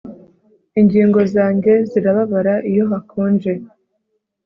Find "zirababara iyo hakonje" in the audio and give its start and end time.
1.89-3.53